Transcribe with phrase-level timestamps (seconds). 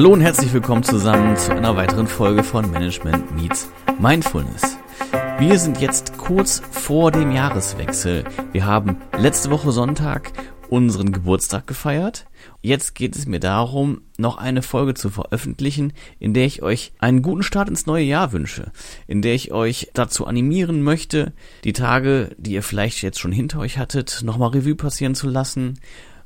[0.00, 4.78] Hallo und herzlich willkommen zusammen zu einer weiteren Folge von Management Meets Mindfulness.
[5.38, 8.24] Wir sind jetzt kurz vor dem Jahreswechsel.
[8.50, 10.32] Wir haben letzte Woche Sonntag
[10.70, 12.24] unseren Geburtstag gefeiert.
[12.62, 17.20] Jetzt geht es mir darum, noch eine Folge zu veröffentlichen, in der ich euch einen
[17.20, 18.72] guten Start ins neue Jahr wünsche,
[19.06, 23.58] in der ich euch dazu animieren möchte, die Tage, die ihr vielleicht jetzt schon hinter
[23.58, 25.78] euch hattet, nochmal Revue passieren zu lassen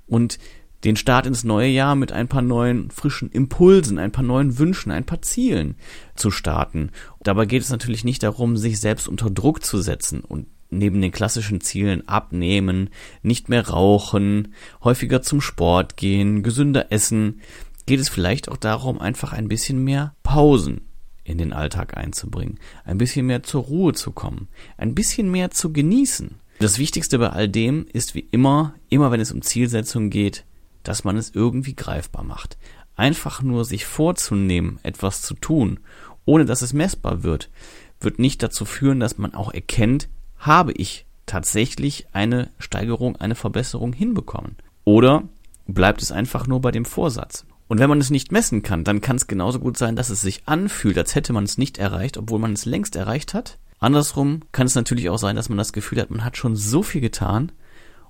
[0.06, 0.38] und
[0.84, 4.92] den Start ins neue Jahr mit ein paar neuen frischen Impulsen, ein paar neuen Wünschen,
[4.92, 5.76] ein paar Zielen
[6.14, 6.90] zu starten.
[7.22, 11.12] Dabei geht es natürlich nicht darum, sich selbst unter Druck zu setzen und neben den
[11.12, 12.90] klassischen Zielen abnehmen,
[13.22, 17.40] nicht mehr rauchen, häufiger zum Sport gehen, gesünder essen,
[17.86, 20.82] geht es vielleicht auch darum, einfach ein bisschen mehr Pausen
[21.22, 25.72] in den Alltag einzubringen, ein bisschen mehr zur Ruhe zu kommen, ein bisschen mehr zu
[25.72, 26.36] genießen.
[26.58, 30.44] Das Wichtigste bei all dem ist wie immer, immer wenn es um Zielsetzungen geht,
[30.84, 32.56] dass man es irgendwie greifbar macht.
[32.96, 35.80] Einfach nur sich vorzunehmen, etwas zu tun,
[36.24, 37.50] ohne dass es messbar wird,
[38.00, 43.92] wird nicht dazu führen, dass man auch erkennt, habe ich tatsächlich eine Steigerung, eine Verbesserung
[43.92, 44.56] hinbekommen.
[44.84, 45.24] Oder
[45.66, 47.46] bleibt es einfach nur bei dem Vorsatz.
[47.66, 50.20] Und wenn man es nicht messen kann, dann kann es genauso gut sein, dass es
[50.20, 53.58] sich anfühlt, als hätte man es nicht erreicht, obwohl man es längst erreicht hat.
[53.78, 56.82] Andersrum kann es natürlich auch sein, dass man das Gefühl hat, man hat schon so
[56.82, 57.52] viel getan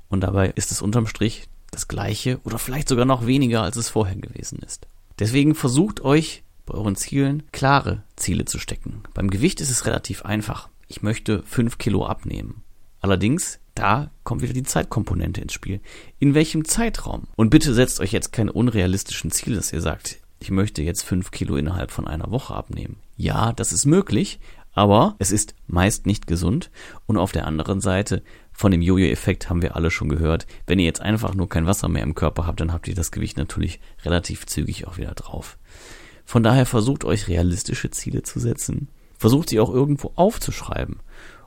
[0.09, 3.89] und dabei ist es unterm Strich das gleiche oder vielleicht sogar noch weniger, als es
[3.89, 4.87] vorher gewesen ist.
[5.19, 9.03] Deswegen versucht euch bei euren Zielen klare Ziele zu stecken.
[9.13, 10.69] Beim Gewicht ist es relativ einfach.
[10.89, 12.63] Ich möchte fünf Kilo abnehmen.
[13.01, 15.81] Allerdings, da kommt wieder die Zeitkomponente ins Spiel.
[16.19, 17.25] In welchem Zeitraum?
[17.37, 21.31] Und bitte setzt euch jetzt keine unrealistischen Ziele, dass ihr sagt, ich möchte jetzt fünf
[21.31, 22.97] Kilo innerhalb von einer Woche abnehmen.
[23.17, 24.41] Ja, das ist möglich,
[24.75, 26.71] aber es ist meist nicht gesund.
[27.07, 28.23] Und auf der anderen Seite
[28.53, 30.47] von dem Jojo-Effekt haben wir alle schon gehört.
[30.67, 33.13] Wenn ihr jetzt einfach nur kein Wasser mehr im Körper habt, dann habt ihr das
[33.13, 35.59] Gewicht natürlich relativ zügig auch wieder drauf.
[36.25, 38.89] Von daher versucht euch realistische Ziele zu setzen.
[39.19, 41.01] Versucht sie auch irgendwo aufzuschreiben.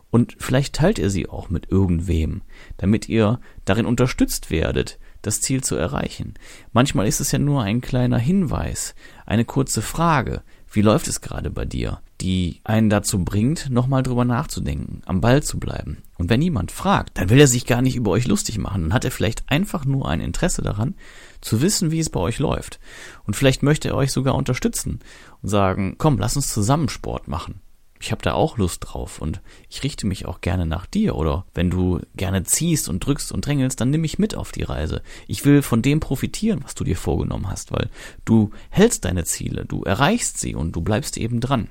[0.10, 2.42] Und vielleicht teilt ihr sie auch mit irgendwem,
[2.78, 6.36] damit ihr darin unterstützt werdet, das Ziel zu erreichen.
[6.72, 11.50] Manchmal ist es ja nur ein kleiner Hinweis, eine kurze Frage, wie läuft es gerade
[11.50, 16.04] bei dir, die einen dazu bringt, nochmal drüber nachzudenken, am Ball zu bleiben.
[16.18, 18.94] Und wenn jemand fragt, dann will er sich gar nicht über euch lustig machen, dann
[18.94, 20.96] hat er vielleicht einfach nur ein Interesse daran,
[21.42, 22.80] zu wissen, wie es bei euch läuft.
[23.26, 25.00] Und vielleicht möchte er euch sogar unterstützen
[25.42, 27.62] und sagen, komm, lass uns zusammen Sport machen
[28.00, 31.46] ich habe da auch Lust drauf und ich richte mich auch gerne nach dir oder
[31.54, 35.02] wenn du gerne ziehst und drückst und drängelst, dann nimm mich mit auf die Reise.
[35.28, 37.90] Ich will von dem profitieren, was du dir vorgenommen hast, weil
[38.26, 41.70] du hältst deine Ziele, du erreichst sie und du bleibst eben dran.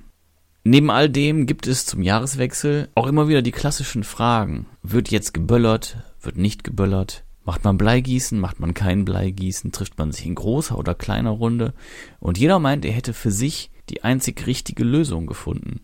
[0.68, 4.66] Neben all dem gibt es zum Jahreswechsel auch immer wieder die klassischen Fragen.
[4.82, 5.98] Wird jetzt geböllert?
[6.20, 7.22] Wird nicht geböllert?
[7.44, 8.40] Macht man Bleigießen?
[8.40, 9.70] Macht man kein Bleigießen?
[9.70, 11.72] Trifft man sich in großer oder kleiner Runde?
[12.18, 15.80] Und jeder meint, er hätte für sich die einzig richtige Lösung gefunden.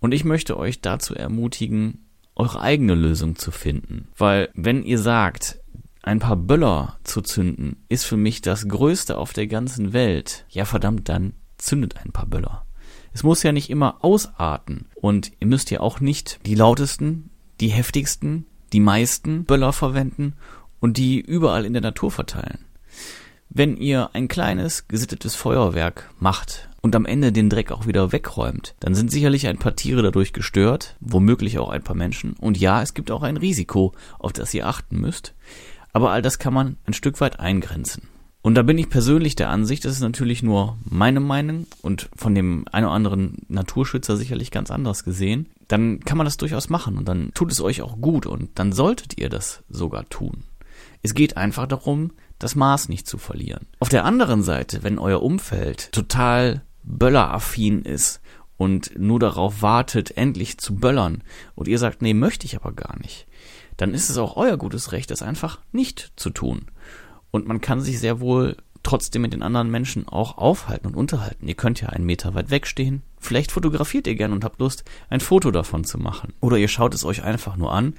[0.00, 4.08] Und ich möchte euch dazu ermutigen, eure eigene Lösung zu finden.
[4.16, 5.60] Weil wenn ihr sagt,
[6.02, 10.64] ein paar Böller zu zünden, ist für mich das Größte auf der ganzen Welt, ja
[10.64, 12.64] verdammt, dann zündet ein paar Böller.
[13.12, 14.86] Es muss ja nicht immer ausarten.
[14.94, 20.34] Und ihr müsst ja auch nicht die lautesten, die heftigsten, die meisten Böller verwenden
[20.80, 22.64] und die überall in der Natur verteilen.
[23.50, 28.74] Wenn ihr ein kleines, gesittetes Feuerwerk macht und am Ende den Dreck auch wieder wegräumt,
[28.80, 32.32] dann sind sicherlich ein paar Tiere dadurch gestört, womöglich auch ein paar Menschen.
[32.40, 35.34] Und ja, es gibt auch ein Risiko, auf das ihr achten müsst.
[35.92, 38.04] Aber all das kann man ein Stück weit eingrenzen.
[38.40, 42.34] Und da bin ich persönlich der Ansicht, das ist natürlich nur meine Meinung und von
[42.34, 46.96] dem einen oder anderen Naturschützer sicherlich ganz anders gesehen, dann kann man das durchaus machen
[46.96, 50.44] und dann tut es euch auch gut und dann solltet ihr das sogar tun.
[51.02, 53.66] Es geht einfach darum, das Maß nicht zu verlieren.
[53.78, 58.20] Auf der anderen Seite, wenn euer Umfeld total bölleraffin ist
[58.56, 61.22] und nur darauf wartet, endlich zu böllern
[61.54, 63.26] und ihr sagt, nee, möchte ich aber gar nicht,
[63.76, 66.66] dann ist es auch euer gutes Recht, das einfach nicht zu tun.
[67.30, 71.46] Und man kann sich sehr wohl trotzdem mit den anderen Menschen auch aufhalten und unterhalten.
[71.46, 73.02] Ihr könnt ja einen Meter weit wegstehen.
[73.18, 76.32] Vielleicht fotografiert ihr gern und habt Lust, ein Foto davon zu machen.
[76.40, 77.94] Oder ihr schaut es euch einfach nur an,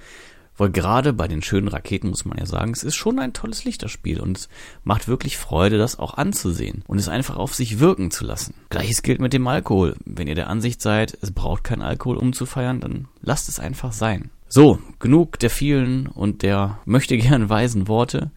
[0.60, 3.64] weil gerade bei den schönen Raketen muss man ja sagen, es ist schon ein tolles
[3.64, 4.50] Lichterspiel und es
[4.84, 8.54] macht wirklich Freude, das auch anzusehen und es einfach auf sich wirken zu lassen.
[8.70, 9.96] Gleiches gilt mit dem Alkohol.
[10.06, 13.60] Wenn ihr der Ansicht seid, es braucht kein Alkohol, um zu feiern, dann lasst es
[13.60, 14.32] einfach sein.
[14.50, 18.32] So, genug der vielen und der möchte gern weisen Worte.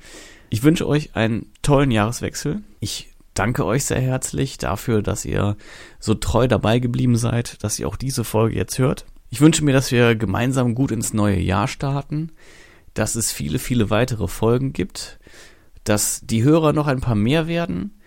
[0.49, 2.63] Ich wünsche euch einen tollen Jahreswechsel.
[2.79, 5.57] Ich danke euch sehr herzlich dafür, dass ihr
[5.99, 9.07] so treu dabei geblieben seid, dass ihr auch diese Folge jetzt hört.
[9.33, 12.33] Ich wünsche mir, dass wir gemeinsam gut ins neue Jahr starten,
[12.93, 15.19] dass es viele, viele weitere Folgen gibt,
[15.85, 17.99] dass die Hörer noch ein paar mehr werden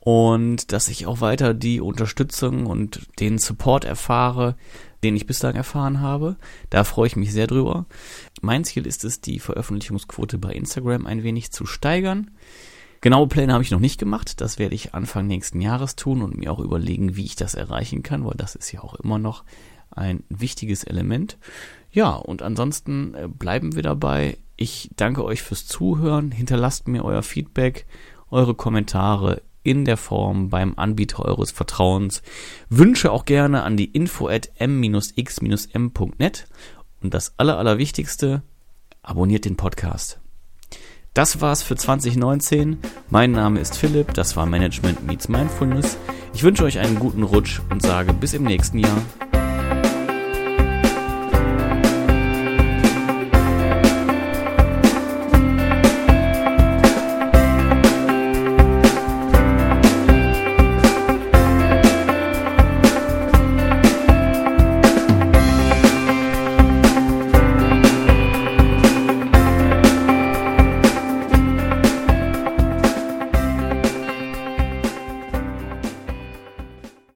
[0.00, 4.56] und dass ich auch weiter die Unterstützung und den Support erfahre,
[5.04, 6.38] den ich bislang erfahren habe.
[6.70, 7.86] Da freue ich mich sehr drüber.
[8.42, 12.32] Mein Ziel ist es, die Veröffentlichungsquote bei Instagram ein wenig zu steigern.
[13.00, 14.40] Genaue Pläne habe ich noch nicht gemacht.
[14.40, 18.02] Das werde ich Anfang nächsten Jahres tun und mir auch überlegen, wie ich das erreichen
[18.02, 19.44] kann, weil das ist ja auch immer noch
[19.96, 21.38] ein wichtiges Element.
[21.90, 24.36] Ja, und ansonsten äh, bleiben wir dabei.
[24.56, 26.30] Ich danke euch fürs Zuhören.
[26.30, 27.86] Hinterlasst mir euer Feedback,
[28.30, 32.22] eure Kommentare in der Form beim Anbieter eures Vertrauens.
[32.68, 36.46] Wünsche auch gerne an die info at m-x-m.net.
[37.02, 38.42] Und das aller, allerwichtigste,
[39.02, 40.20] abonniert den Podcast.
[41.14, 42.78] Das war's für 2019.
[43.08, 45.96] Mein Name ist Philipp, das war Management Meets Mindfulness.
[46.34, 49.00] Ich wünsche euch einen guten Rutsch und sage bis im nächsten Jahr.